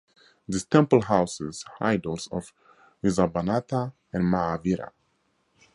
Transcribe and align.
This 0.47 0.65
temple 0.65 1.03
houses 1.03 1.63
idols 1.79 2.27
of 2.31 2.51
Rishabhanatha 3.03 3.93
and 4.11 4.23
Mahavira. 4.23 4.93